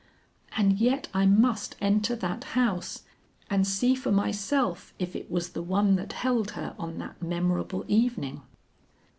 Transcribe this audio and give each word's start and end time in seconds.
And 0.57 0.79
yet 0.79 1.09
I 1.13 1.27
must 1.27 1.75
enter 1.79 2.15
that 2.15 2.43
house 2.57 3.03
and 3.51 3.67
see 3.67 3.93
for 3.93 4.11
myself 4.11 4.95
if 4.97 5.15
it 5.15 5.29
was 5.29 5.49
the 5.49 5.61
one 5.61 5.95
that 5.97 6.13
held 6.13 6.49
her 6.57 6.73
on 6.79 6.97
that 6.97 7.21
memorable 7.21 7.85
evening. 7.87 8.41